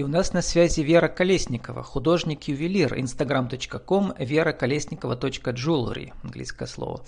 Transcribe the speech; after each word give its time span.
И 0.00 0.02
у 0.02 0.08
нас 0.08 0.32
на 0.32 0.40
связи 0.40 0.80
Вера 0.80 1.08
Колесникова, 1.08 1.82
художник-ювелир, 1.82 2.94
instagram.com, 2.94 4.14
вераколесникова.jewelry, 4.18 6.14
английское 6.22 6.64
слово. 6.64 7.04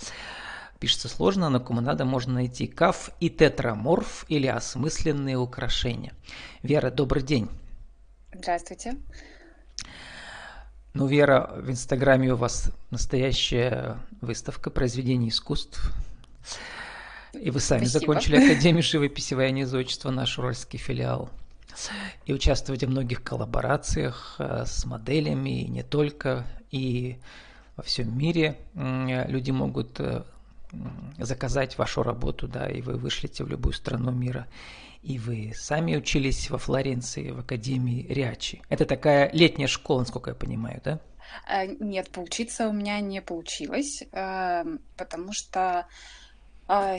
Пишется 0.77 1.09
сложно, 1.09 1.49
но 1.49 1.59
кому 1.59 1.81
надо, 1.81 2.05
можно 2.05 2.35
найти 2.35 2.67
каф 2.67 3.09
и 3.19 3.31
тетраморф 3.31 4.25
или 4.27 4.45
осмысленные 4.45 5.37
украшения. 5.37 6.13
Вера, 6.61 6.91
добрый 6.91 7.23
день. 7.23 7.49
Здравствуйте. 8.31 8.97
Ну, 10.93 11.07
Вера, 11.07 11.51
в 11.57 11.71
Инстаграме 11.71 12.33
у 12.33 12.35
вас 12.35 12.69
настоящая 12.91 13.97
выставка 14.21 14.69
произведений 14.69 15.29
искусств. 15.29 15.91
И 17.33 17.49
вы 17.49 17.59
сами 17.59 17.85
Спасибо. 17.85 18.01
закончили 18.01 18.35
Академию 18.35 18.83
живописи 18.83 19.33
военизочества, 19.33 20.11
наш 20.11 20.37
уральский 20.37 20.77
филиал. 20.77 21.31
И 22.25 22.33
участвуете 22.33 22.87
в 22.87 22.89
многих 22.89 23.23
коллаборациях 23.23 24.35
э, 24.39 24.65
с 24.65 24.85
моделями, 24.85 25.61
и 25.61 25.67
не 25.67 25.83
только. 25.83 26.45
И 26.71 27.17
во 27.75 27.83
всем 27.83 28.17
мире 28.17 28.57
люди 28.75 29.51
могут 29.51 29.99
э, 29.99 30.23
заказать 31.19 31.77
вашу 31.77 32.03
работу, 32.03 32.47
да, 32.47 32.69
и 32.69 32.81
вы 32.81 32.95
вышлите 32.95 33.43
в 33.43 33.47
любую 33.47 33.73
страну 33.73 34.11
мира. 34.11 34.47
И 35.01 35.19
вы 35.19 35.53
сами 35.55 35.97
учились 35.97 36.49
во 36.49 36.57
Флоренции, 36.57 37.31
в 37.31 37.39
Академии 37.39 38.05
Риачи. 38.07 38.61
Это 38.69 38.85
такая 38.85 39.29
летняя 39.33 39.67
школа, 39.67 39.99
насколько 39.99 40.31
я 40.31 40.35
понимаю, 40.35 40.81
да? 40.83 40.99
Э, 41.49 41.67
нет, 41.79 42.09
поучиться 42.09 42.69
у 42.69 42.73
меня 42.73 42.99
не 43.01 43.21
получилось, 43.21 44.03
эм, 44.11 44.79
потому 44.97 45.33
что 45.33 45.87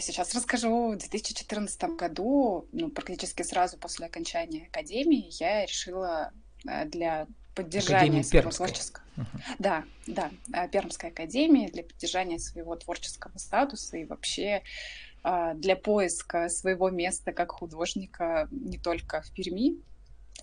Сейчас 0.01 0.35
расскажу. 0.35 0.93
В 0.93 0.97
2014 0.97 1.83
году, 1.97 2.67
ну, 2.73 2.91
практически 2.91 3.43
сразу 3.43 3.79
после 3.79 4.07
окончания 4.07 4.69
академии, 4.71 5.27
я 5.41 5.67
решила 5.67 6.33
э, 6.67 6.85
для 6.87 7.27
поддержания 7.55 8.23
своего 8.23 8.51
творческого. 8.51 9.05
Uh-huh. 9.17 9.41
Да, 9.59 9.85
да, 10.07 10.31
Пермская 10.69 11.11
академия 11.13 11.69
для 11.69 11.85
поддержания 11.85 12.39
своего 12.39 12.75
творческого 12.75 13.39
статуса 13.39 13.97
и 13.97 14.05
вообще 14.05 14.63
для 15.55 15.77
поиска 15.77 16.49
своего 16.51 16.91
места 16.91 17.33
как 17.33 17.53
художника 17.53 18.49
не 18.51 18.77
только 18.77 19.23
в 19.23 19.31
Перми, 19.33 19.79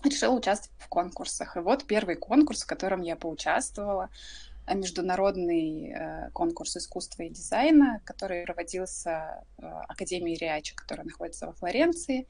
решила 0.04 0.34
участвовать 0.34 0.80
в 0.80 0.88
конкурсах. 0.88 1.56
И 1.56 1.60
вот 1.60 1.86
первый 1.86 2.16
конкурс, 2.16 2.62
в 2.62 2.66
котором 2.66 3.02
я 3.02 3.16
поучаствовала, 3.16 4.08
э, 4.10 4.51
международный 4.68 5.92
э, 5.92 6.30
конкурс 6.32 6.76
искусства 6.76 7.22
и 7.22 7.30
дизайна, 7.30 8.00
который 8.04 8.44
проводился 8.44 9.44
э, 9.58 9.66
Академией 9.88 10.38
Риачи, 10.38 10.74
которая 10.74 11.06
находится 11.06 11.46
во 11.46 11.52
Флоренции. 11.52 12.26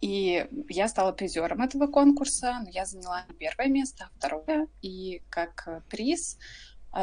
И 0.00 0.46
я 0.68 0.88
стала 0.88 1.12
призером 1.12 1.62
этого 1.62 1.86
конкурса, 1.86 2.60
но 2.62 2.70
я 2.70 2.86
заняла 2.86 3.24
не 3.28 3.34
первое 3.34 3.68
место, 3.68 4.04
а 4.04 4.16
второе. 4.16 4.68
И 4.80 5.22
как 5.28 5.84
приз 5.90 6.38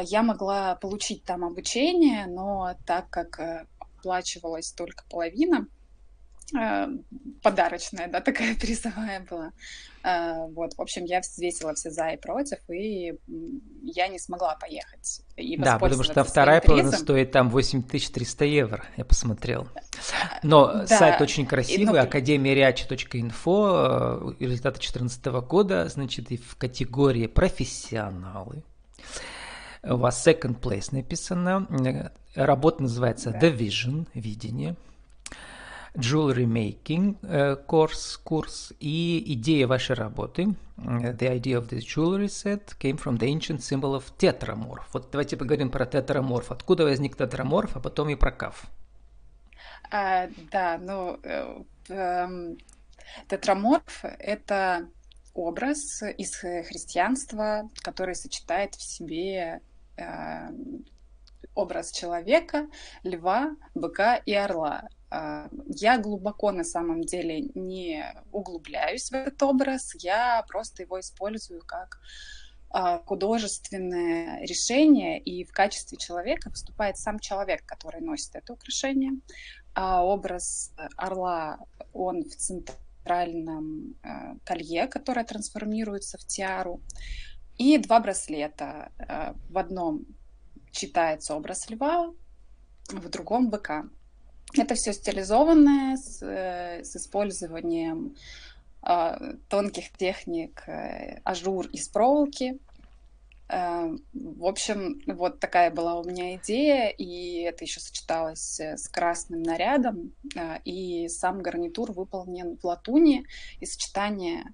я 0.02 0.22
могла 0.22 0.74
получить 0.74 1.24
там 1.24 1.44
обучение, 1.44 2.26
но 2.26 2.74
так 2.86 3.08
как 3.08 3.68
оплачивалась 3.78 4.72
только 4.72 5.04
половина, 5.08 5.68
Э, 5.68 5.77
подарочная, 7.42 8.08
да, 8.08 8.20
такая 8.20 8.54
призовая 8.54 9.24
была. 9.28 9.52
Э, 10.02 10.46
вот, 10.52 10.74
в 10.74 10.80
общем, 10.80 11.04
я 11.04 11.20
взвесила 11.20 11.74
все 11.74 11.90
за 11.90 12.08
и 12.08 12.16
против, 12.16 12.58
и 12.70 13.14
я 13.82 14.08
не 14.08 14.18
смогла 14.18 14.56
поехать. 14.56 15.22
И 15.36 15.56
да, 15.56 15.78
потому 15.78 16.02
что 16.02 16.24
вторая 16.24 16.60
половина 16.60 16.92
стоит 16.92 17.32
там 17.32 17.50
8300 17.50 18.44
евро, 18.44 18.84
я 18.96 19.04
посмотрел. 19.04 19.68
Но 20.42 20.72
да. 20.72 20.86
сайт 20.86 21.20
очень 21.20 21.46
красивый, 21.46 21.94
но... 21.94 22.02
академиариачи.инфо, 22.02 24.34
э, 24.38 24.44
результаты 24.44 24.78
2014 24.78 25.26
года, 25.46 25.88
значит, 25.88 26.30
и 26.30 26.36
в 26.36 26.56
категории 26.56 27.26
профессионалы. 27.26 28.62
У 29.82 29.96
вас 29.96 30.26
second 30.26 30.60
place 30.60 30.88
написано. 30.92 31.66
Работа 32.34 32.82
называется 32.82 33.30
да. 33.30 33.40
The 33.40 33.56
Vision, 33.56 34.06
видение 34.14 34.76
jewelry 35.98 36.46
making 36.46 37.16
course, 37.66 38.18
курс 38.22 38.72
и 38.80 39.22
идея 39.34 39.66
вашей 39.66 39.96
работы. 39.96 40.54
The 40.78 41.28
idea 41.28 41.58
of 41.58 41.68
this 41.68 41.84
jewelry 41.84 42.28
set 42.28 42.78
came 42.78 42.96
from 42.96 43.18
the 43.18 43.26
ancient 43.26 43.62
symbol 43.62 43.94
of 43.94 44.04
tetramorph. 44.16 44.84
Вот 44.92 45.10
давайте 45.10 45.36
поговорим 45.36 45.70
про 45.70 45.86
тетраморф. 45.86 46.52
Откуда 46.52 46.84
возник 46.84 47.16
тетраморф, 47.16 47.76
а 47.76 47.80
потом 47.80 48.08
и 48.10 48.14
про 48.14 48.30
каф. 48.30 48.66
А, 49.90 50.28
да, 50.52 50.78
ну, 50.78 51.18
э, 51.22 51.62
э, 51.88 52.54
тетраморф— 53.28 54.04
это 54.18 54.88
образ 55.34 56.02
из 56.16 56.36
христианства, 56.36 57.68
который 57.82 58.14
сочетает 58.14 58.74
в 58.74 58.82
себе 58.82 59.60
э, 59.96 60.48
образ 61.54 61.90
человека, 61.90 62.68
льва, 63.02 63.56
быка 63.74 64.16
и 64.16 64.34
орла. 64.34 64.88
А, 65.10 65.48
я 65.66 65.98
глубоко 65.98 66.52
на 66.52 66.64
самом 66.64 67.02
деле 67.02 67.40
не 67.54 68.04
углубляюсь 68.32 69.10
в 69.10 69.14
этот 69.14 69.42
образ, 69.42 69.94
я 69.96 70.44
просто 70.48 70.82
его 70.82 71.00
использую 71.00 71.62
как 71.64 72.00
а, 72.70 72.98
художественное 72.98 74.44
решение, 74.44 75.18
и 75.18 75.44
в 75.44 75.52
качестве 75.52 75.96
человека 75.96 76.50
выступает 76.50 76.98
сам 76.98 77.18
человек, 77.18 77.64
который 77.64 78.00
носит 78.00 78.36
это 78.36 78.52
украшение. 78.52 79.12
А 79.74 80.04
образ 80.04 80.72
орла, 80.96 81.58
он 81.92 82.24
в 82.24 82.36
центральном 82.36 83.94
а, 84.02 84.34
колье, 84.44 84.86
которое 84.88 85.24
трансформируется 85.24 86.18
в 86.18 86.26
тиару, 86.26 86.82
и 87.56 87.76
два 87.78 87.98
браслета. 87.98 88.92
В 89.50 89.58
одном 89.58 90.06
читается 90.70 91.34
образ 91.34 91.68
льва, 91.68 92.12
в 92.88 93.08
другом 93.08 93.50
быка. 93.50 93.88
Это 94.54 94.74
все 94.74 94.92
стилизованное 94.92 95.96
с, 95.96 96.22
э, 96.22 96.82
с 96.82 96.96
использованием 96.96 98.16
э, 98.82 99.34
тонких 99.48 99.90
техник 99.92 100.62
э, 100.66 101.20
ажур 101.24 101.66
из 101.66 101.88
проволоки. 101.88 102.58
Э, 103.50 103.94
в 104.14 104.46
общем, 104.46 105.02
вот 105.06 105.38
такая 105.38 105.70
была 105.70 105.96
у 106.00 106.04
меня 106.04 106.36
идея, 106.36 106.88
и 106.88 107.42
это 107.42 107.64
еще 107.64 107.80
сочеталось 107.80 108.58
с 108.60 108.88
красным 108.88 109.42
нарядом, 109.42 110.12
э, 110.34 110.58
и 110.64 111.08
сам 111.08 111.42
гарнитур 111.42 111.92
выполнен 111.92 112.56
в 112.56 112.64
латуне, 112.64 113.24
и 113.60 113.66
сочетание 113.66 114.44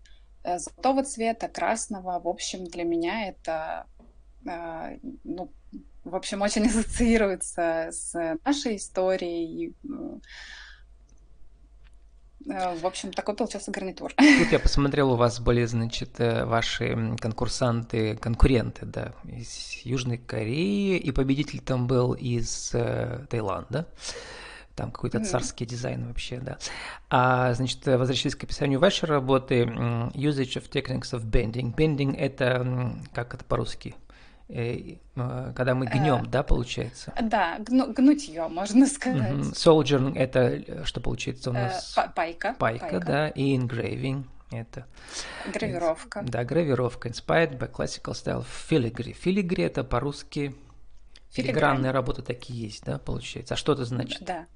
э, 0.42 0.58
золотого 0.58 1.04
цвета, 1.04 1.48
красного, 1.48 2.18
в 2.18 2.26
общем, 2.26 2.64
для 2.64 2.82
меня 2.82 3.28
это 3.28 3.86
э, 4.44 4.98
ну, 5.22 5.50
в 6.04 6.14
общем, 6.14 6.42
очень 6.42 6.66
ассоциируется 6.68 7.88
с 7.90 8.38
нашей 8.44 8.76
историей. 8.76 9.74
Э, 12.46 12.76
в 12.76 12.86
общем, 12.86 13.12
такой 13.12 13.34
получился 13.34 13.70
гарнитур. 13.70 14.12
Тут 14.16 14.52
я 14.52 14.58
посмотрел, 14.58 15.12
у 15.12 15.16
вас 15.16 15.40
были, 15.40 15.64
значит, 15.64 16.20
э, 16.20 16.44
ваши 16.44 17.16
конкурсанты, 17.20 18.16
конкуренты, 18.16 18.86
да, 18.86 19.12
из 19.24 19.80
Южной 19.84 20.18
Кореи, 20.18 20.98
и 20.98 21.10
победитель 21.10 21.60
там 21.60 21.86
был 21.86 22.12
из 22.12 22.70
э, 22.74 23.26
Таиланда. 23.30 23.88
Там 24.76 24.90
какой-то 24.90 25.18
mm-hmm. 25.18 25.24
царский 25.24 25.66
дизайн 25.66 26.08
вообще, 26.08 26.40
да. 26.40 26.58
А, 27.08 27.54
значит, 27.54 27.86
возвращаясь 27.86 28.34
к 28.34 28.42
описанию 28.42 28.80
вашей 28.80 29.04
работы, 29.04 29.62
usage 29.62 30.58
of 30.58 30.68
techniques 30.68 31.12
of 31.12 31.24
bending. 31.24 31.72
Bending– 31.72 32.16
это, 32.18 32.92
как 33.14 33.34
это 33.34 33.44
по-русски? 33.44 33.94
Э, 34.48 34.96
э, 35.16 35.52
когда 35.56 35.74
мы 35.74 35.86
гнем, 35.86 36.24
э, 36.24 36.26
да, 36.26 36.42
получается? 36.42 37.14
Да, 37.20 37.58
гну, 37.60 37.92
гнутье, 37.92 38.46
можно 38.48 38.86
сказать. 38.86 39.32
Mm-hmm. 39.32 39.52
Soldier 39.52 40.14
это 40.14 40.84
что 40.84 41.00
получается 41.00 41.50
у 41.50 41.52
нас? 41.54 41.96
Пайка. 42.14 42.54
Пайка, 42.58 42.88
пайка, 42.88 43.00
да, 43.00 43.28
и 43.28 43.56
engraving 43.56 44.24
это... 44.50 44.86
Гравировка. 45.52 46.22
Да, 46.22 46.44
гравировка. 46.44 47.08
Inspired 47.08 47.58
by 47.58 47.72
classical 47.72 48.12
style 48.12 48.44
filigree. 48.44 49.16
Filigree 49.18 49.64
это 49.64 49.82
по-русски 49.82 50.54
филигранная 51.30 51.92
работа 51.92 52.22
такие 52.22 52.66
есть, 52.66 52.84
да, 52.84 52.98
получается? 52.98 53.54
А 53.54 53.56
что 53.56 53.72
это 53.72 53.84
значит? 53.86 54.22
Да. 54.22 54.46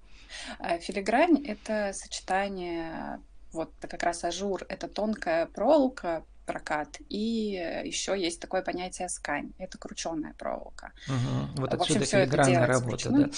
Филигрань– 0.81 1.43
это 1.47 1.93
сочетание, 1.95 3.21
вот 3.53 3.73
как 3.81 4.03
раз 4.03 4.23
ажур– 4.25 4.65
это 4.69 4.87
тонкая 4.87 5.47
проволока, 5.47 6.23
прокат. 6.49 6.99
И 7.11 7.83
еще 7.85 8.19
есть 8.19 8.41
такое 8.41 8.63
понятие 8.63 9.09
скань. 9.11 9.53
Это 9.59 9.77
крученная 9.77 10.35
проволока. 10.39 10.93
Угу. 11.07 11.61
Вот 11.61 11.75
отсюда 11.75 12.01
общем, 12.01 12.19
филигранная 12.19 12.67
работа, 12.67 13.11
да. 13.11 13.29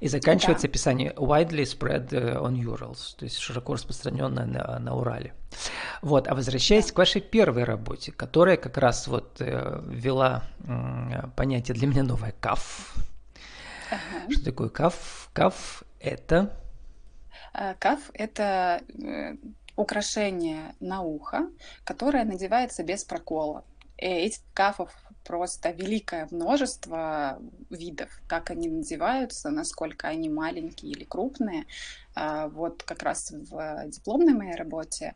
И 0.00 0.08
заканчивается 0.08 0.66
да. 0.66 0.70
описание 0.70 1.12
widely 1.12 1.64
spread 1.64 2.08
э, 2.12 2.36
on 2.36 2.54
Urals, 2.54 3.16
то 3.16 3.24
есть 3.24 3.38
широко 3.38 3.74
распространенная 3.74 4.46
на, 4.46 4.78
на 4.78 4.94
Урале. 4.94 5.34
Вот, 6.02 6.28
а 6.28 6.34
возвращаясь 6.34 6.86
да. 6.86 6.92
к 6.94 6.98
вашей 6.98 7.20
первой 7.20 7.64
работе, 7.64 8.12
которая 8.12 8.56
как 8.56 8.78
раз 8.78 9.06
вот 9.06 9.40
э, 9.40 9.82
ввела 9.86 10.44
э, 10.64 11.28
понятие 11.36 11.74
для 11.74 11.86
меня 11.86 12.02
новое 12.02 12.34
каф. 12.40 12.94
Ага. 13.90 14.32
Что 14.32 14.44
такое 14.44 14.68
каф? 14.68 15.30
Каф 15.32 15.82
это 16.00 16.56
Каф– 17.78 18.10
это 18.12 18.82
украшение 19.76 20.74
на 20.80 21.02
ухо, 21.02 21.48
которое 21.84 22.24
надевается 22.24 22.82
без 22.82 23.04
прокола. 23.04 23.64
И 23.98 24.06
этих 24.06 24.40
кафов 24.52 24.90
просто 25.24 25.70
великое 25.70 26.28
множество 26.30 27.38
видов, 27.70 28.08
как 28.26 28.50
они 28.50 28.68
надеваются, 28.68 29.50
насколько 29.50 30.08
они 30.08 30.28
маленькие 30.28 30.92
или 30.92 31.04
крупные. 31.04 31.66
А, 32.14 32.48
вот 32.48 32.82
как 32.82 33.02
раз 33.02 33.32
в 33.32 33.84
дипломной 33.88 34.34
моей 34.34 34.54
работе 34.54 35.14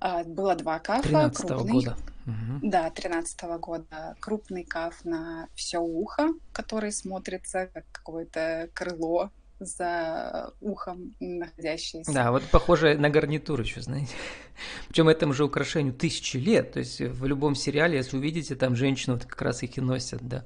а, 0.00 0.24
было 0.24 0.54
два 0.54 0.78
кафа. 0.78 1.30
крупный, 1.30 1.72
года. 1.72 1.96
Угу. 2.26 2.70
Да, 2.70 2.90
13 2.90 3.42
-го 3.42 3.58
года. 3.58 4.16
Крупный 4.20 4.64
каф 4.64 5.04
на 5.04 5.48
все 5.54 5.78
ухо, 5.78 6.28
который 6.52 6.92
смотрится 6.92 7.66
как 7.66 7.84
какое-то 7.92 8.68
крыло 8.74 9.30
за 9.58 10.52
ухом 10.60 11.14
находящееся. 11.20 12.12
Да, 12.12 12.30
вот 12.30 12.42
похоже 12.50 12.96
на 12.96 13.08
гарнитуру 13.08 13.62
еще, 13.62 13.80
знаете. 13.80 14.14
Причем 14.88 15.08
этому 15.08 15.32
же 15.32 15.44
украшению 15.44 15.94
тысячи 15.94 16.36
лет. 16.36 16.72
То 16.72 16.80
есть 16.80 17.00
в 17.00 17.24
любом 17.26 17.54
сериале, 17.54 17.96
если 17.96 18.16
увидите, 18.16 18.54
там 18.54 18.76
женщины 18.76 19.14
вот 19.14 19.24
как 19.24 19.40
раз 19.42 19.62
их 19.62 19.78
и 19.78 19.80
носят, 19.80 20.22
да. 20.22 20.44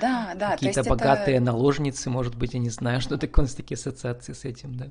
Да, 0.00 0.34
да. 0.34 0.52
Какие-то 0.52 0.82
богатые 0.82 1.36
это... 1.36 1.46
наложницы, 1.46 2.10
может 2.10 2.34
быть, 2.34 2.54
я 2.54 2.60
не 2.60 2.70
знаю, 2.70 3.00
что 3.00 3.16
такое 3.16 3.44
у 3.44 3.46
нас 3.46 3.54
такие 3.54 3.76
ассоциации 3.76 4.32
с 4.32 4.44
этим, 4.44 4.74
да. 4.74 4.88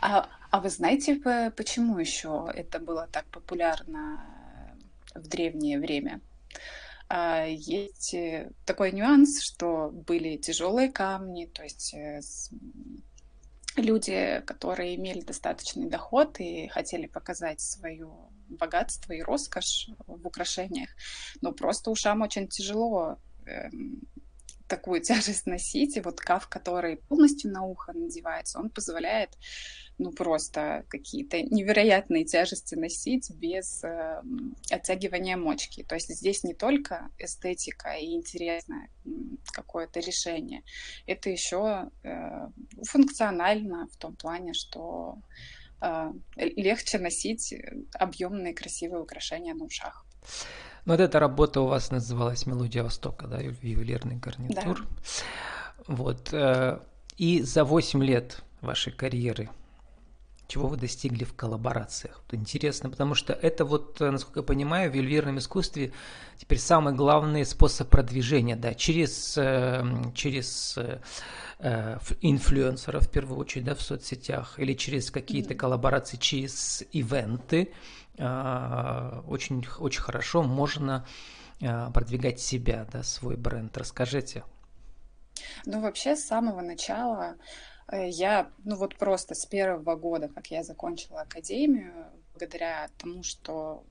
А, 0.00 0.28
а 0.50 0.60
вы 0.60 0.70
знаете, 0.70 1.20
почему 1.56 1.98
еще 1.98 2.50
это 2.54 2.78
было 2.78 3.06
так 3.12 3.26
популярно 3.26 4.24
в 5.14 5.28
древнее 5.28 5.78
время? 5.78 6.20
А, 7.12 7.44
есть 7.44 8.14
э, 8.14 8.52
такой 8.64 8.92
нюанс, 8.92 9.42
что 9.42 9.90
были 9.90 10.36
тяжелые 10.36 10.92
камни, 10.92 11.46
то 11.46 11.64
есть 11.64 11.92
э, 11.92 12.20
люди, 13.74 14.40
которые 14.46 14.94
имели 14.94 15.20
достаточный 15.20 15.88
доход 15.88 16.38
и 16.38 16.68
хотели 16.68 17.08
показать 17.08 17.60
свое 17.60 18.08
богатство 18.48 19.12
и 19.12 19.22
роскошь 19.22 19.90
в 20.06 20.24
украшениях, 20.24 20.90
но 21.40 21.50
просто 21.50 21.90
ушам 21.90 22.22
очень 22.22 22.46
тяжело 22.46 23.18
эм, 23.44 24.02
такую 24.70 25.00
тяжесть 25.08 25.46
носить, 25.46 25.96
и 25.96 26.00
вот 26.00 26.20
каф, 26.20 26.48
который 26.48 26.96
полностью 26.96 27.52
на 27.52 27.62
ухо 27.62 27.92
надевается, 27.92 28.58
он 28.58 28.70
позволяет 28.70 29.36
ну 29.98 30.12
просто 30.12 30.86
какие-то 30.88 31.42
невероятные 31.42 32.24
тяжести 32.24 32.74
носить 32.74 33.30
без 33.30 33.84
э, 33.84 34.22
оттягивания 34.70 35.36
мочки. 35.36 35.82
То 35.82 35.94
есть 35.94 36.08
здесь 36.08 36.42
не 36.42 36.54
только 36.54 37.10
эстетика 37.18 37.90
и 37.90 38.14
интересное 38.14 38.88
какое-то 39.52 40.00
решение, 40.00 40.62
это 41.06 41.28
еще 41.28 41.90
э, 42.02 42.48
функционально 42.82 43.88
в 43.92 43.96
том 43.98 44.16
плане, 44.16 44.54
что 44.54 45.18
э, 45.82 46.12
легче 46.36 46.98
носить 46.98 47.54
объемные 47.92 48.54
красивые 48.54 49.02
украшения 49.02 49.52
на 49.52 49.66
ушах. 49.66 50.06
Ну, 50.84 50.94
вот 50.94 51.00
эта 51.00 51.20
работа 51.20 51.60
у 51.60 51.66
вас 51.66 51.90
называлась 51.90 52.46
«Мелодия 52.46 52.82
Востока», 52.82 53.26
да, 53.26 53.38
ювелирный 53.40 54.16
гарнитур. 54.16 54.86
Да. 54.86 55.84
Вот. 55.86 56.32
Э, 56.32 56.78
и 57.16 57.42
за 57.42 57.64
8 57.64 58.02
лет 58.02 58.42
вашей 58.60 58.92
карьеры 58.92 59.50
чего 60.50 60.66
вы 60.66 60.76
достигли 60.76 61.24
в 61.24 61.34
коллаборациях. 61.34 62.22
Это 62.26 62.36
интересно, 62.36 62.90
потому 62.90 63.14
что 63.14 63.32
это 63.32 63.64
вот, 63.64 64.00
э, 64.00 64.10
насколько 64.10 64.40
я 64.40 64.44
понимаю, 64.44 64.90
в 64.90 64.94
ювелирном 64.94 65.38
искусстве 65.38 65.92
теперь 66.36 66.58
самый 66.58 66.92
главный 66.92 67.46
способ 67.46 67.88
продвижения, 67.88 68.56
да, 68.56 68.74
через, 68.74 69.38
э, 69.38 69.84
через 70.14 70.76
э, 70.76 71.98
инфлюенсеров 72.20 73.06
в 73.06 73.10
первую 73.10 73.38
очередь, 73.38 73.66
да, 73.66 73.74
в 73.74 73.80
соцсетях, 73.80 74.58
или 74.58 74.74
через 74.74 75.10
какие-то 75.10 75.54
коллаборации, 75.54 76.16
через 76.16 76.82
ивенты, 76.92 77.72
очень, 78.16 79.66
очень 79.78 80.00
хорошо 80.00 80.42
можно 80.42 81.06
продвигать 81.58 82.40
себя, 82.40 82.86
да, 82.90 83.02
свой 83.02 83.36
бренд. 83.36 83.76
Расскажите. 83.76 84.42
Ну, 85.66 85.82
вообще, 85.82 86.16
с 86.16 86.24
самого 86.26 86.62
начала 86.62 87.36
я, 87.92 88.50
ну 88.64 88.76
вот 88.76 88.96
просто 88.96 89.34
с 89.34 89.46
первого 89.46 89.96
года, 89.96 90.28
как 90.28 90.46
я 90.48 90.62
закончила 90.62 91.22
академию, 91.22 92.06
благодаря 92.32 92.88
тому, 92.98 93.22
что 93.22 93.84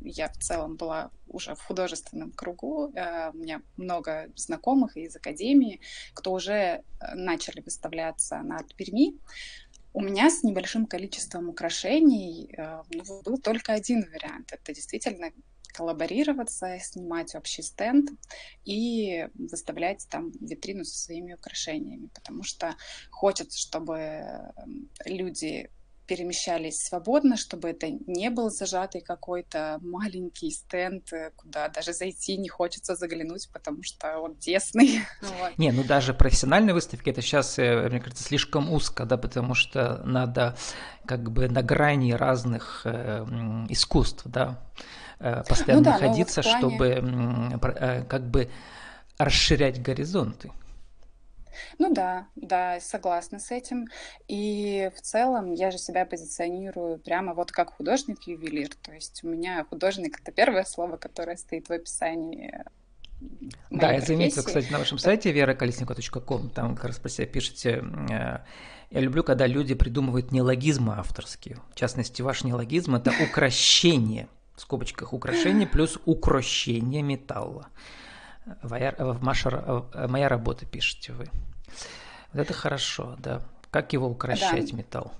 я 0.00 0.28
в 0.28 0.38
целом 0.38 0.76
была 0.76 1.10
уже 1.28 1.54
в 1.54 1.62
художественном 1.62 2.32
кругу, 2.32 2.92
э, 2.94 3.30
у 3.30 3.36
меня 3.36 3.62
много 3.76 4.30
знакомых 4.36 4.96
из 4.96 5.16
академии, 5.16 5.80
кто 6.14 6.32
уже 6.32 6.52
э, 6.52 6.82
начали 7.14 7.60
выставляться 7.60 8.38
на 8.42 8.56
арт-перми. 8.56 9.18
У 9.92 10.00
меня 10.00 10.30
с 10.30 10.42
небольшим 10.42 10.86
количеством 10.86 11.48
украшений 11.48 12.54
ну, 12.94 13.22
был 13.24 13.38
только 13.38 13.72
один 13.72 14.08
вариант. 14.12 14.52
Это 14.52 14.72
действительно 14.72 15.32
коллаборироваться, 15.72 16.78
снимать 16.80 17.34
общий 17.34 17.62
стенд 17.62 18.10
и 18.64 19.28
выставлять 19.34 20.06
там 20.10 20.32
витрину 20.40 20.84
со 20.84 20.98
своими 20.98 21.34
украшениями, 21.34 22.08
потому 22.14 22.42
что 22.42 22.76
хочется, 23.10 23.58
чтобы 23.58 24.52
люди 25.04 25.70
перемещались 26.10 26.82
свободно, 26.82 27.36
чтобы 27.36 27.68
это 27.68 27.88
не 27.88 28.30
был 28.30 28.50
зажатый 28.50 29.00
какой-то 29.00 29.78
маленький 29.80 30.50
стенд, 30.50 31.08
куда 31.36 31.68
даже 31.68 31.92
зайти 31.92 32.36
не 32.36 32.48
хочется 32.48 32.96
заглянуть, 32.96 33.48
потому 33.52 33.84
что 33.84 34.18
он 34.18 34.34
тесный. 34.34 35.02
Вот. 35.20 35.56
Не, 35.56 35.70
ну 35.70 35.84
даже 35.84 36.12
профессиональные 36.12 36.74
выставки, 36.74 37.10
это 37.10 37.22
сейчас, 37.22 37.58
э, 37.60 37.88
мне 37.88 38.00
кажется, 38.00 38.24
слишком 38.24 38.72
узко, 38.72 39.04
да, 39.04 39.16
потому 39.16 39.54
что 39.54 40.02
надо 40.04 40.56
как 41.06 41.30
бы 41.30 41.48
на 41.48 41.62
грани 41.62 42.10
разных 42.10 42.82
э, 42.84 43.24
искусств, 43.68 44.22
да. 44.24 44.58
Э, 45.20 45.42
постоянно 45.46 45.82
ну, 45.82 45.84
да, 45.84 45.98
находиться, 45.98 46.42
плане... 46.42 46.58
чтобы 46.58 46.86
э, 46.86 48.04
как 48.04 48.22
бы 48.22 48.50
расширять 49.18 49.82
горизонты. 49.82 50.50
Ну 51.78 51.92
да, 51.92 52.26
да, 52.36 52.80
согласна 52.80 53.38
с 53.38 53.50
этим. 53.50 53.86
И 54.28 54.90
в 54.96 55.00
целом 55.02 55.52
я 55.52 55.70
же 55.70 55.78
себя 55.78 56.06
позиционирую 56.06 56.98
прямо 56.98 57.34
вот 57.34 57.52
как 57.52 57.74
художник-ювелир. 57.74 58.70
То 58.82 58.92
есть 58.92 59.22
у 59.22 59.28
меня 59.28 59.64
художник— 59.68 60.18
это 60.22 60.32
первое 60.32 60.64
слово, 60.64 60.96
которое 60.96 61.36
стоит 61.36 61.68
в 61.68 61.72
описании 61.72 62.64
да, 63.68 63.92
я 63.92 64.00
заметил, 64.00 64.42
кстати, 64.42 64.72
на 64.72 64.78
вашем 64.78 64.96
сайте 64.96 65.30
вераколесникова.ком, 65.30 66.48
там 66.48 66.74
как 66.74 66.86
раз 66.86 66.98
про 66.98 67.10
себя 67.10 67.26
пишете, 67.26 67.84
э, 68.08 68.38
я 68.88 69.00
люблю, 69.00 69.22
когда 69.22 69.46
люди 69.46 69.74
придумывают 69.74 70.32
неологизмы 70.32 70.94
авторские. 70.94 71.58
В 71.70 71.74
частности, 71.74 72.22
ваш 72.22 72.44
неологизм– 72.44 72.94
это 72.96 73.12
укращение– 73.22 74.26
в 74.60 74.62
скобочках 74.62 75.14
украшение 75.14 75.66
плюс 75.66 75.98
укрощение 76.04 77.00
металла. 77.00 77.68
Моя, 78.62 78.94
Маша, 79.22 79.86
моя 80.06 80.28
работа 80.28 80.66
пишете 80.66 81.14
вы. 81.14 81.30
Вот 82.32 82.42
это 82.42 82.52
хорошо, 82.52 83.16
да. 83.18 83.40
Как 83.70 83.94
его 83.94 84.06
укращать, 84.06 84.70
да. 84.70 84.76
металл? 84.76 85.14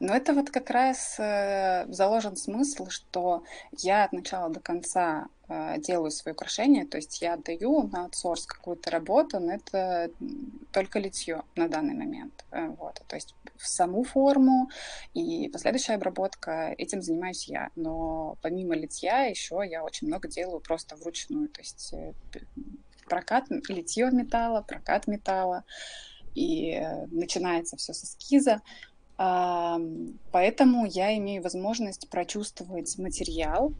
Но 0.00 0.14
это 0.14 0.32
вот 0.32 0.50
как 0.50 0.70
раз 0.70 1.16
э, 1.18 1.86
заложен 1.88 2.36
смысл, 2.36 2.88
что 2.88 3.44
я 3.72 4.04
от 4.04 4.12
начала 4.12 4.50
до 4.50 4.60
конца 4.60 5.28
э, 5.48 5.78
делаю 5.80 6.10
свои 6.10 6.32
украшения, 6.32 6.86
то 6.86 6.96
есть 6.96 7.22
я 7.22 7.34
отдаю 7.34 7.82
на 7.88 8.04
аутсорс 8.04 8.46
какую-то 8.46 8.90
работу, 8.90 9.40
но 9.40 9.54
это 9.54 10.10
только 10.72 10.98
литье 10.98 11.42
на 11.54 11.68
данный 11.68 11.94
момент. 11.94 12.44
Э, 12.50 12.68
вот. 12.68 13.02
То 13.06 13.16
есть 13.16 13.34
в 13.56 13.66
саму 13.66 14.04
форму 14.04 14.70
и 15.14 15.48
последующая 15.48 15.94
обработка, 15.94 16.74
этим 16.76 17.02
занимаюсь 17.02 17.48
я. 17.48 17.70
Но 17.76 18.36
помимо 18.42 18.74
литья 18.74 19.24
еще 19.24 19.62
я 19.68 19.84
очень 19.84 20.08
много 20.08 20.28
делаю 20.28 20.60
просто 20.60 20.96
вручную, 20.96 21.48
то 21.48 21.60
есть 21.60 21.94
прокат, 23.08 23.44
литье 23.68 24.10
металла, 24.10 24.62
прокат 24.62 25.06
металла, 25.06 25.64
и 26.34 26.78
начинается 27.10 27.76
все 27.76 27.94
с 27.94 28.04
эскиза. 28.04 28.60
Поэтому 29.16 30.86
я 30.86 31.16
имею 31.16 31.42
возможность 31.42 32.08
прочувствовать 32.10 32.98
материал, 32.98 33.72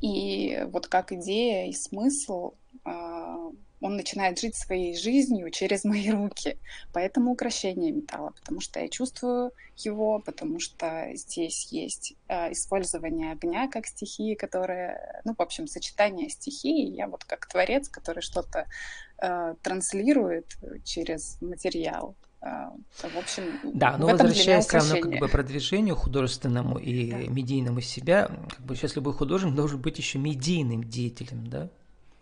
и 0.00 0.64
вот 0.70 0.86
как 0.86 1.12
идея 1.12 1.66
и 1.66 1.72
смысл, 1.72 2.52
а, 2.84 3.50
он 3.80 3.96
начинает 3.96 4.38
жить 4.38 4.56
своей 4.56 4.96
жизнью 4.96 5.50
через 5.50 5.84
мои 5.84 6.10
руки. 6.10 6.58
Поэтому 6.92 7.32
украшение 7.32 7.92
металла, 7.92 8.30
потому 8.30 8.60
что 8.60 8.80
я 8.80 8.88
чувствую 8.88 9.52
его, 9.76 10.20
потому 10.20 10.60
что 10.60 11.10
здесь 11.14 11.68
есть 11.72 12.14
а, 12.28 12.52
использование 12.52 13.32
огня 13.32 13.68
как 13.68 13.86
стихии, 13.86 14.34
которая, 14.34 15.20
ну, 15.24 15.34
в 15.36 15.42
общем, 15.42 15.66
сочетание 15.66 16.28
стихий. 16.28 16.88
Я 16.90 17.08
вот 17.08 17.24
как 17.24 17.46
творец, 17.46 17.88
который 17.88 18.22
что-то 18.22 18.66
э, 19.20 19.54
транслирует 19.62 20.56
через 20.84 21.40
материал. 21.40 22.14
А, 22.40 22.70
в 22.92 23.18
общем, 23.18 23.42
да, 23.74 23.96
но 23.98 24.06
возвращаясь 24.06 24.66
все 24.66 24.78
равно 24.78 25.00
как 25.00 25.18
бы 25.18 25.28
продвижению 25.28 25.96
художественному 25.96 26.78
и 26.78 27.10
да. 27.10 27.16
медийному 27.32 27.80
себя, 27.80 28.30
как 28.48 28.64
бы 28.64 28.76
сейчас 28.76 28.94
любой 28.94 29.12
художник 29.12 29.54
должен 29.54 29.80
быть 29.80 29.98
еще 29.98 30.18
медийным 30.18 30.84
деятелем, 30.84 31.48
да? 31.48 31.68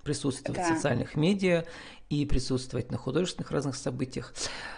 присутствовать 0.06 0.60
да. 0.60 0.64
в 0.64 0.76
социальных 0.76 1.16
медиа 1.16 1.64
и 2.08 2.24
присутствовать 2.24 2.92
на 2.92 2.96
художественных 2.96 3.50
разных 3.50 3.74
событиях. 3.74 4.32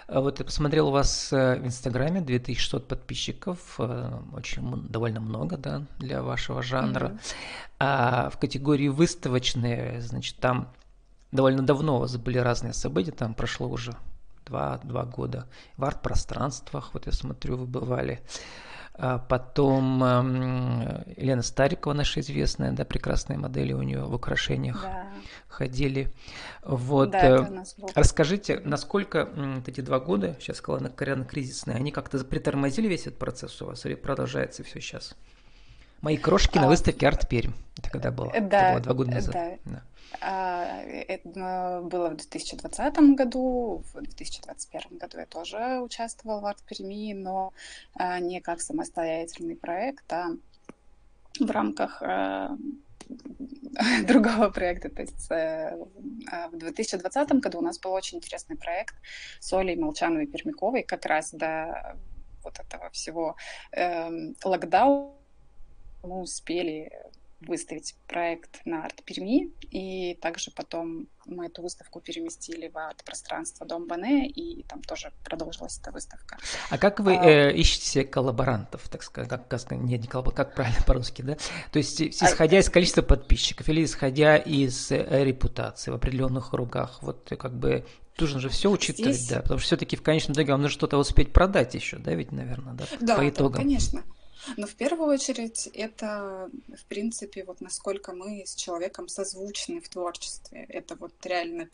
А 0.06 0.20
вот 0.20 0.38
я 0.38 0.44
посмотрел 0.44 0.88
у 0.88 0.90
вас 0.90 1.32
э, 1.32 1.60
в 1.60 1.66
Инстаграме 1.66 2.22
2600 2.22 2.88
подписчиков, 2.88 3.74
э, 3.78 4.18
очень 4.32 4.88
довольно 4.88 5.20
много, 5.20 5.58
да, 5.58 5.84
для 5.98 6.22
вашего 6.22 6.62
жанра. 6.62 7.08
Mm-hmm. 7.08 7.34
А 7.80 8.30
в 8.30 8.38
категории 8.38 8.88
выставочные, 8.88 10.00
значит, 10.00 10.36
там 10.36 10.72
довольно 11.30 11.62
давно 11.62 11.96
у 11.96 12.00
вас 12.00 12.16
были 12.16 12.38
разные 12.38 12.72
события, 12.72 13.12
там 13.12 13.34
прошло 13.34 13.68
уже 13.68 13.94
два, 14.48 14.78
два 14.78 15.04
года. 15.04 15.46
В 15.76 15.84
арт-пространствах, 15.84 16.90
вот 16.94 17.06
я 17.06 17.12
смотрю, 17.12 17.56
вы 17.56 17.66
бывали. 17.66 18.20
А 19.00 19.18
потом 19.18 20.02
э, 20.02 21.14
Елена 21.16 21.42
Старикова, 21.42 21.92
наша 21.92 22.18
известная, 22.18 22.72
да, 22.72 22.84
прекрасные 22.84 23.38
модели 23.38 23.72
у 23.72 23.82
нее 23.82 24.02
в 24.02 24.12
украшениях 24.12 24.82
да. 24.82 25.06
ходили. 25.46 26.12
Вот. 26.64 27.12
Да, 27.12 27.20
э, 27.20 27.64
расскажите, 27.94 28.60
насколько 28.64 29.28
э, 29.32 29.60
эти 29.68 29.82
два 29.82 30.00
года, 30.00 30.36
сейчас 30.40 30.56
сказала, 30.56 30.88
коронакризисные, 30.88 31.76
они 31.76 31.92
как-то 31.92 32.18
притормозили 32.24 32.88
весь 32.88 33.02
этот 33.02 33.20
процесс 33.20 33.62
у 33.62 33.66
вас 33.66 33.86
или 33.86 33.94
продолжается 33.94 34.64
все 34.64 34.80
сейчас? 34.80 35.14
Мои 36.00 36.16
крошки 36.16 36.58
а, 36.58 36.62
на 36.62 36.68
выставке 36.68 37.06
Арт 37.06 37.28
Пермь. 37.28 37.52
Это 37.76 37.90
когда 37.90 38.10
было? 38.10 38.32
Да, 38.40 38.40
это 38.40 38.72
было 38.72 38.80
два 38.80 38.94
года 38.94 39.10
назад. 39.12 39.34
Да. 39.34 39.58
да. 39.64 39.82
А, 40.20 40.80
это 40.82 41.80
было 41.84 42.10
в 42.10 42.16
2020 42.16 42.98
году, 43.16 43.82
в 43.92 44.00
2021 44.00 44.98
году 44.98 45.18
я 45.18 45.26
тоже 45.26 45.80
участвовала 45.80 46.40
в 46.40 46.46
Арт 46.46 46.62
Перми, 46.62 47.12
но 47.12 47.52
а, 47.94 48.18
не 48.20 48.40
как 48.40 48.60
самостоятельный 48.60 49.56
проект, 49.56 50.10
а 50.12 50.28
в 51.38 51.50
рамках 51.50 52.02
а, 52.02 52.56
другого 54.06 54.50
проекта. 54.50 54.88
То 54.88 55.02
есть 55.02 55.30
э, 55.30 55.76
в 56.52 56.56
2020 56.56 57.32
году 57.34 57.58
у 57.58 57.62
нас 57.62 57.78
был 57.78 57.92
очень 57.92 58.18
интересный 58.18 58.56
проект 58.56 58.94
с 59.40 59.52
Олей 59.52 59.76
Молчановой-Пермяковой, 59.76 60.82
как 60.82 61.06
раз 61.06 61.32
до 61.32 61.96
вот 62.42 62.58
этого 62.58 62.90
всего 62.90 63.36
эм, 63.72 64.34
локдауна 64.44 65.17
мы 66.02 66.20
успели 66.20 66.90
выставить 67.40 67.94
проект 68.08 68.60
на 68.64 68.84
арт 68.84 69.04
Перми, 69.04 69.52
и 69.70 70.14
также 70.20 70.50
потом 70.50 71.06
мы 71.24 71.46
эту 71.46 71.62
выставку 71.62 72.00
переместили 72.00 72.68
в 72.68 72.76
арт-пространство 72.76 73.64
Дом 73.64 73.86
Бане, 73.86 74.28
и 74.28 74.64
там 74.64 74.82
тоже 74.82 75.12
продолжилась 75.24 75.78
эта 75.78 75.92
выставка. 75.92 76.38
А 76.70 76.78
как 76.78 76.98
вы 76.98 77.16
а... 77.16 77.24
э, 77.24 77.54
ищете 77.54 78.02
коллаборантов, 78.02 78.88
так 78.88 79.04
сказать, 79.04 79.30
как, 79.30 79.46
как, 79.46 79.70
не, 79.70 79.98
не 79.98 80.06
коллабор, 80.08 80.34
как 80.34 80.54
правильно 80.54 80.82
по-русски, 80.86 81.22
да? 81.22 81.36
То 81.70 81.78
есть 81.78 82.00
а 82.00 82.06
исходя 82.06 82.56
а... 82.56 82.60
из 82.60 82.70
количества 82.70 83.02
подписчиков 83.02 83.68
или 83.68 83.84
исходя 83.84 84.36
из 84.36 84.90
э, 84.90 85.24
репутации 85.24 85.92
в 85.92 85.94
определенных 85.94 86.50
кругах, 86.50 87.02
вот 87.02 87.32
как 87.38 87.56
бы 87.56 87.84
Нужно 88.20 88.40
же 88.40 88.48
все 88.48 88.68
учитывать, 88.68 89.14
Здесь... 89.14 89.28
да, 89.28 89.42
потому 89.42 89.58
что 89.58 89.66
все-таки 89.66 89.94
в 89.94 90.02
конечном 90.02 90.34
итоге 90.34 90.50
вам 90.50 90.62
нужно 90.62 90.74
что-то 90.74 90.98
успеть 90.98 91.32
продать 91.32 91.74
еще, 91.74 91.98
да, 91.98 92.14
ведь, 92.14 92.32
наверное, 92.32 92.74
да, 92.74 92.84
да 93.00 93.16
по 93.16 93.28
итогам. 93.28 93.52
Да, 93.52 93.58
конечно. 93.58 94.02
Но 94.56 94.66
в 94.66 94.74
первую 94.74 95.08
очередь 95.08 95.68
это, 95.74 96.50
в 96.76 96.84
принципе, 96.86 97.44
вот 97.44 97.60
насколько 97.60 98.12
мы 98.12 98.44
с 98.46 98.54
человеком 98.54 99.08
созвучны 99.08 99.80
в 99.80 99.88
творчестве. 99.88 100.64
Это 100.68 100.96
вот 100.96 101.14
реально 101.24 101.68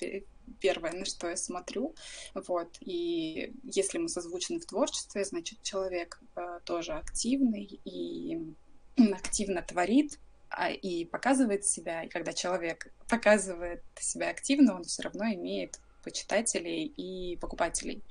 первое, 0.60 0.92
на 0.92 1.04
что 1.04 1.28
я 1.28 1.36
смотрю. 1.36 1.94
Вот. 2.34 2.76
И 2.80 3.52
если 3.62 3.98
мы 3.98 4.08
созвучны 4.08 4.60
в 4.60 4.66
творчестве, 4.66 5.24
значит, 5.24 5.62
человек 5.62 6.20
э, 6.36 6.60
тоже 6.64 6.92
активный 6.92 7.80
и 7.84 8.54
активно 8.96 9.62
творит, 9.62 10.18
а, 10.56 10.70
и 10.70 11.04
показывает 11.04 11.64
себя. 11.64 12.04
И 12.04 12.08
когда 12.08 12.32
человек 12.32 12.92
показывает 13.08 13.82
себя 13.98 14.30
активно, 14.30 14.76
он 14.76 14.84
все 14.84 15.02
равно 15.02 15.24
имеет 15.26 15.80
почитателей 16.04 16.84
и 16.84 17.36
покупателей. 17.36 18.02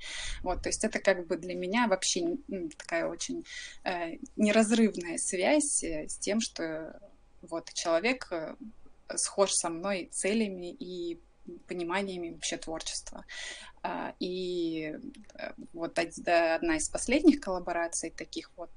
Вот, 0.42 0.62
то 0.62 0.68
есть 0.68 0.84
это 0.84 0.98
как 0.98 1.26
бы 1.26 1.36
для 1.36 1.54
меня 1.54 1.86
вообще 1.88 2.36
такая 2.76 3.06
очень 3.06 3.44
э, 3.84 4.18
неразрывная 4.36 5.16
связь 5.18 5.82
э, 5.82 6.08
с 6.08 6.18
тем, 6.18 6.40
что 6.40 6.98
вот 7.42 7.72
человек 7.72 8.28
э, 8.30 8.56
схож 9.14 9.52
со 9.52 9.70
мной 9.70 10.08
целями 10.12 10.72
и 10.72 11.20
пониманиями 11.66 12.30
вообще 12.30 12.56
творчества. 12.56 13.24
А, 13.82 14.14
и 14.18 14.96
вот 15.74 15.98
одна 15.98 16.76
из 16.76 16.88
последних 16.88 17.40
коллабораций 17.40 18.10
таких 18.10 18.50
вот 18.56 18.70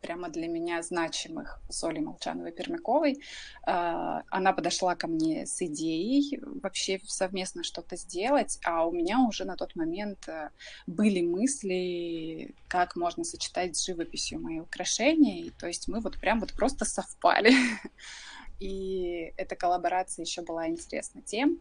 прямо 0.00 0.28
для 0.28 0.48
меня 0.48 0.82
значимых 0.82 1.60
с 1.68 1.82
Олей 1.84 2.02
Молчановой-Пермяковой. 2.02 3.20
А, 3.66 4.22
она 4.30 4.52
подошла 4.52 4.94
ко 4.94 5.06
мне 5.06 5.46
с 5.46 5.60
идеей 5.62 6.40
вообще 6.42 7.00
совместно 7.04 7.62
что-то 7.62 7.96
сделать, 7.96 8.58
а 8.64 8.86
у 8.86 8.92
меня 8.92 9.20
уже 9.20 9.44
на 9.44 9.56
тот 9.56 9.76
момент 9.76 10.28
э, 10.28 10.50
были 10.86 11.22
мысли, 11.22 12.54
как 12.68 12.96
можно 12.96 13.24
сочетать 13.24 13.76
с 13.76 13.84
живописью 13.84 14.40
мои 14.40 14.60
украшения. 14.60 15.50
то 15.58 15.66
есть 15.66 15.88
мы 15.88 16.00
вот 16.00 16.18
прям 16.18 16.40
вот 16.40 16.52
просто 16.52 16.84
совпали. 16.84 17.52
И 18.60 19.32
эта 19.36 19.56
коллаборация 19.56 20.24
еще 20.24 20.42
была 20.42 20.68
интересна 20.68 21.22
тем, 21.22 21.58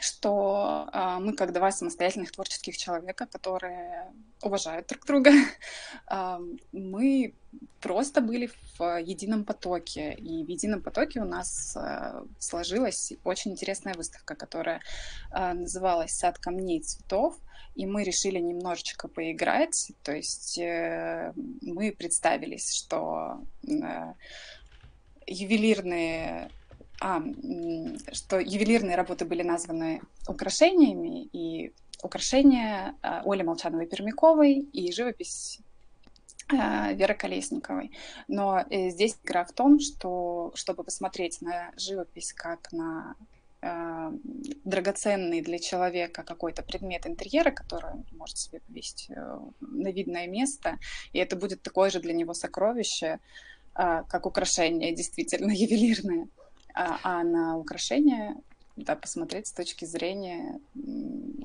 что 0.00 0.88
э, 0.92 1.18
мы 1.20 1.34
как 1.34 1.52
два 1.52 1.70
самостоятельных 1.70 2.32
творческих 2.32 2.76
человека, 2.76 3.26
которые 3.26 4.12
уважают 4.42 4.88
друг 4.88 5.06
друга, 5.06 5.30
э, 5.30 6.38
мы 6.72 7.34
просто 7.80 8.20
были 8.20 8.50
в 8.78 9.00
едином 9.00 9.44
потоке. 9.44 10.14
И 10.14 10.44
в 10.44 10.48
едином 10.48 10.82
потоке 10.82 11.20
у 11.20 11.24
нас 11.24 11.76
э, 11.76 12.24
сложилась 12.38 13.12
очень 13.24 13.52
интересная 13.52 13.94
выставка, 13.94 14.34
которая 14.34 14.80
э, 15.32 15.52
называлась 15.52 16.12
«Сад 16.12 16.38
камней 16.38 16.78
и 16.78 16.82
цветов». 16.82 17.36
И 17.76 17.86
мы 17.86 18.04
решили 18.04 18.38
немножечко 18.38 19.08
поиграть. 19.08 19.92
То 20.02 20.12
есть 20.12 20.58
э, 20.58 21.32
мы 21.62 21.92
представились, 21.92 22.74
что 22.74 23.40
э, 23.66 24.14
ювелирные 25.26 26.50
а, 27.00 27.22
что 28.12 28.38
ювелирные 28.38 28.94
работы 28.94 29.24
были 29.24 29.42
названы 29.42 30.02
украшениями, 30.28 31.24
и 31.32 31.72
украшения 32.02 32.94
а, 33.02 33.22
Оли 33.24 33.42
Молчановой-Пермяковой 33.42 34.68
и 34.72 34.92
живопись 34.92 35.60
а, 36.52 36.92
Веры 36.92 37.14
Колесниковой. 37.14 37.92
Но 38.28 38.64
э, 38.68 38.90
здесь 38.90 39.16
игра 39.24 39.44
в 39.44 39.52
том, 39.52 39.80
что 39.80 40.52
чтобы 40.54 40.84
посмотреть 40.84 41.40
на 41.40 41.72
живопись 41.76 42.34
как 42.34 42.70
на 42.72 43.14
э, 43.62 44.10
драгоценный 44.64 45.40
для 45.40 45.58
человека 45.58 46.22
какой-то 46.22 46.62
предмет 46.62 47.06
интерьера, 47.06 47.50
который 47.50 47.92
он 47.92 48.04
может 48.12 48.36
себе 48.36 48.60
повесить 48.60 49.06
э, 49.08 49.38
на 49.60 49.88
видное 49.90 50.26
место, 50.26 50.78
и 51.14 51.18
это 51.18 51.34
будет 51.36 51.62
такое 51.62 51.90
же 51.90 52.00
для 52.00 52.12
него 52.12 52.34
сокровище, 52.34 53.20
как 53.72 54.26
украшение 54.26 54.94
действительно 54.94 55.52
ювелирное, 55.54 56.26
а, 56.74 56.98
а 57.02 57.24
на 57.24 57.56
украшения 57.56 58.36
да, 58.76 58.96
посмотреть 58.96 59.48
с 59.48 59.52
точки 59.52 59.84
зрения 59.84 60.60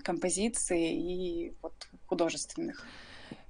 композиции 0.03 0.95
и 0.95 1.53
вот 1.61 1.73
художественных. 2.07 2.85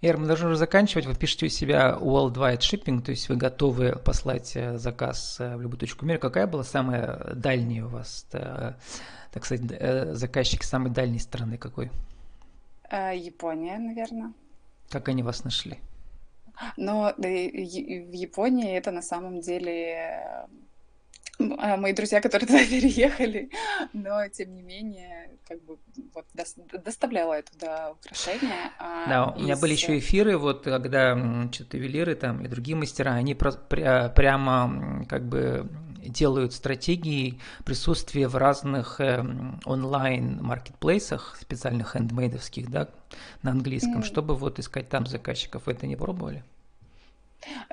Эр, 0.01 0.17
мы 0.17 0.27
должны 0.27 0.47
уже 0.47 0.57
заканчивать. 0.57 1.05
Вы 1.05 1.15
пишете 1.15 1.47
у 1.47 1.49
себя 1.49 1.97
worldwide 1.99 2.59
shipping, 2.59 3.01
то 3.01 3.11
есть 3.11 3.29
вы 3.29 3.37
готовы 3.37 3.93
послать 3.93 4.55
э, 4.55 4.77
заказ 4.77 5.37
э, 5.39 5.55
в 5.55 5.61
любую 5.61 5.79
точку 5.79 6.05
мира. 6.05 6.17
Какая 6.17 6.47
была 6.47 6.63
самая 6.63 7.33
дальняя 7.33 7.85
у 7.85 7.89
вас, 7.89 8.27
э, 8.33 8.73
так 9.31 9.45
сказать, 9.45 10.15
заказчик 10.15 10.63
самой 10.63 10.91
дальней 10.91 11.19
страны 11.19 11.57
какой? 11.57 11.91
Япония, 12.91 13.77
наверное. 13.77 14.33
Как 14.89 15.09
они 15.09 15.23
вас 15.23 15.43
нашли? 15.43 15.79
Но 16.77 17.13
в 17.17 18.13
Японии 18.13 18.77
это 18.77 18.91
на 18.91 19.01
самом 19.01 19.41
деле 19.41 20.47
мои 21.39 21.93
друзья, 21.93 22.21
которые 22.21 22.47
туда 22.47 22.59
переехали, 22.59 23.49
но 23.93 24.27
тем 24.29 24.53
не 24.53 24.61
менее, 24.61 25.31
как 25.47 25.61
бы 25.63 25.77
вот 26.13 26.25
доставляла 26.83 27.35
я 27.35 27.41
туда 27.43 27.91
украшения. 27.91 28.71
А 28.79 29.07
да, 29.07 29.25
у 29.27 29.41
меня 29.41 29.55
были 29.57 29.73
еще 29.73 29.97
эфиры, 29.97 30.37
вот 30.37 30.63
когда 30.63 31.15
что-то 31.51 31.77
ювелиры 31.77 32.15
там 32.15 32.43
и 32.43 32.47
другие 32.47 32.75
мастера, 32.75 33.13
они 33.13 33.35
про- 33.35 33.51
пря- 33.69 34.13
прямо 34.13 35.05
как 35.07 35.27
бы 35.27 35.69
делают 36.09 36.53
стратегии 36.53 37.39
присутствия 37.63 38.27
в 38.27 38.35
разных 38.35 38.99
э, 38.99 39.23
онлайн-маркетплейсах, 39.65 41.37
специальных 41.39 41.93
хендмейдовских, 41.93 42.69
да, 42.69 42.89
на 43.41 43.51
английском, 43.51 43.99
mm. 43.99 44.05
чтобы 44.05 44.35
вот 44.35 44.59
искать 44.59 44.89
там 44.89 45.07
заказчиков. 45.07 45.65
Вы 45.65 45.73
это 45.73 45.87
не 45.87 45.95
пробовали? 45.95 46.43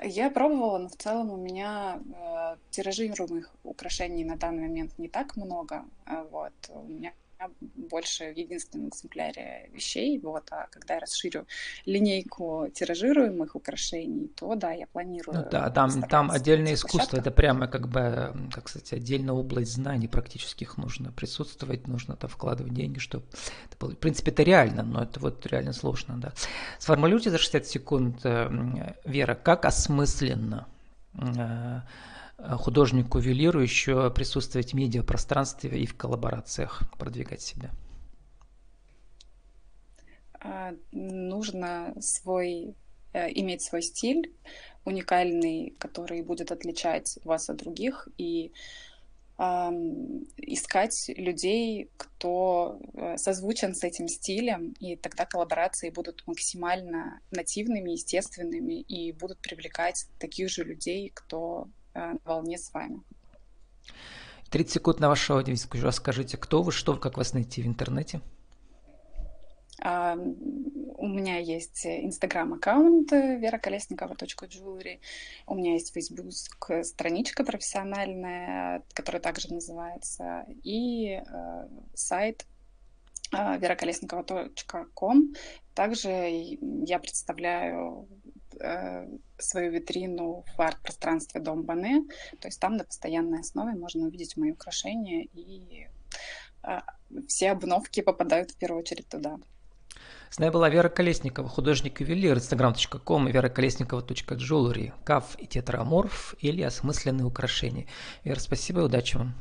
Я 0.03 0.29
пробовала, 0.29 0.77
но 0.77 0.89
в 0.89 0.95
целом 0.95 1.31
у 1.31 1.37
меня 1.37 1.99
э, 1.99 2.57
тиражируемых 2.71 3.51
украшений 3.63 4.23
на 4.23 4.35
данный 4.35 4.67
момент 4.67 4.97
не 4.97 5.07
так 5.07 5.35
много. 5.35 5.85
Э, 6.05 6.25
вот. 6.31 6.53
У 6.69 6.83
меня 6.83 7.13
больше 7.59 8.33
в 8.33 8.37
единственном 8.37 8.89
экземпляре 8.89 9.69
вещей, 9.73 10.19
вот, 10.19 10.47
а 10.51 10.67
когда 10.71 10.95
я 10.95 10.99
расширю 10.99 11.45
линейку 11.85 12.69
тиражируемых 12.73 13.55
украшений, 13.55 14.27
то 14.35 14.55
да, 14.55 14.71
я 14.71 14.87
планирую. 14.87 15.37
Ну 15.37 15.45
да, 15.49 15.69
там, 15.69 16.01
там 16.03 16.31
отдельное 16.31 16.73
искусство, 16.73 17.17
это 17.17 17.31
прямо 17.31 17.67
как 17.67 17.87
бы, 17.87 18.33
как 18.53 18.69
сказать, 18.69 18.93
отдельная 18.93 19.33
область 19.33 19.73
знаний 19.73 20.07
практических 20.07 20.77
нужно 20.77 21.11
присутствовать, 21.11 21.87
нужно 21.87 22.15
там 22.15 22.29
вкладывать 22.29 22.73
деньги, 22.73 22.99
чтобы 22.99 23.25
это 23.65 23.77
было. 23.79 23.91
В 23.91 23.97
принципе, 23.97 24.31
это 24.31 24.43
реально, 24.43 24.83
но 24.83 25.03
это 25.03 25.19
вот 25.19 25.45
реально 25.45 25.73
сложно, 25.73 26.17
да. 26.17 26.33
Сформулируйте 26.79 27.29
за 27.29 27.37
60 27.37 27.65
секунд, 27.65 28.19
э, 28.23 28.49
Вера, 29.05 29.35
как 29.35 29.65
осмысленно 29.65 30.67
э, 31.13 31.81
художнику-ювелиру 32.57 33.61
еще 33.61 34.09
присутствовать 34.11 34.73
в 34.73 34.75
медиапространстве 34.75 35.79
и 35.79 35.85
в 35.85 35.95
коллаборациях, 35.95 36.83
продвигать 36.97 37.41
себя? 37.41 37.71
А, 40.39 40.73
нужно 40.91 41.93
свой, 41.99 42.75
э, 43.13 43.31
иметь 43.33 43.61
свой 43.61 43.81
стиль 43.81 44.33
уникальный, 44.85 45.73
который 45.79 46.21
будет 46.21 46.51
отличать 46.51 47.17
вас 47.23 47.49
от 47.49 47.57
других, 47.57 48.09
и 48.17 48.51
искать 50.37 51.09
людей, 51.17 51.89
кто 51.97 52.79
э, 52.93 53.17
созвучен 53.17 53.73
с 53.73 53.83
этим 53.83 54.07
стилем, 54.07 54.75
и 54.79 54.95
тогда 54.95 55.25
коллаборации 55.25 55.89
будут 55.89 56.23
максимально 56.27 57.19
нативными, 57.31 57.91
естественными 57.91 58.81
и 58.81 59.11
будут 59.11 59.39
привлекать 59.39 60.05
таких 60.19 60.49
же 60.49 60.63
людей, 60.63 61.11
кто 61.13 61.67
э, 61.67 61.82
на 61.93 62.17
волне 62.25 62.57
с 62.57 62.73
вами. 62.73 63.01
30 64.49 64.73
секунд 64.73 64.99
на 64.99 65.09
вашу 65.09 65.35
аудиторию. 65.35 65.85
Расскажите, 65.85 66.37
кто 66.37 66.61
вы, 66.61 66.71
что, 66.71 66.95
как 66.95 67.17
вас 67.17 67.33
найти 67.33 67.63
в 67.63 67.67
интернете? 67.67 68.21
У 69.83 71.07
меня 71.07 71.39
есть 71.39 71.85
инстаграм-аккаунт 71.85 73.11
вераколесникова.jewelry. 73.11 74.99
У 75.47 75.55
меня 75.55 75.73
есть 75.73 75.91
фейсбук 75.91 76.31
страничка 76.83 77.43
профессиональная, 77.43 78.83
которая 78.93 79.21
также 79.21 79.53
называется, 79.53 80.45
и 80.63 81.19
э, 81.19 81.67
сайт 81.95 82.45
э, 83.33 83.57
вераколесникова.ком. 83.57 85.33
Также 85.73 86.09
я 86.61 86.99
представляю 86.99 88.07
э, 88.63 89.07
свою 89.37 89.71
витрину 89.71 90.45
в 90.57 90.61
арт-пространстве 90.61 91.41
Дом 91.41 91.63
Бане, 91.63 92.05
то 92.39 92.47
есть 92.47 92.59
там 92.59 92.77
на 92.77 92.83
постоянной 92.83 93.41
основе 93.41 93.73
можно 93.73 94.07
увидеть 94.07 94.37
мои 94.37 94.51
украшения, 94.51 95.27
и 95.33 95.87
э, 96.63 96.79
все 97.27 97.51
обновки 97.51 98.01
попадают 98.01 98.51
в 98.51 98.57
первую 98.57 98.81
очередь 98.81 99.07
туда. 99.07 99.37
С 100.29 100.39
нами 100.39 100.49
была 100.49 100.67
Вера 100.69 100.89
Колесникова, 100.89 101.47
художник-ювелир, 101.47 102.37
instagram.com 102.37 103.27
вераколесникова.jewelry, 103.27 104.93
каф 105.03 105.35
и 105.37 105.45
тетраморф 105.45 106.33
или 106.39 106.63
осмысленные 106.63 107.25
украшения. 107.25 107.85
Вера, 108.23 108.39
спасибо 108.39 108.81
и 108.81 108.83
удачи 108.85 109.17
вам. 109.17 109.35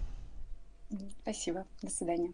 Спасибо. 1.23 1.65
До 1.81 1.89
свидания. 1.89 2.33